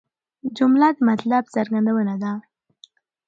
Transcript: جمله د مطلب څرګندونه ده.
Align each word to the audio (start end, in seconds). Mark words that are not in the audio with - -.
جمله 0.57 0.87
د 0.95 0.97
مطلب 1.09 1.43
څرګندونه 1.55 2.13
ده. 2.23 2.33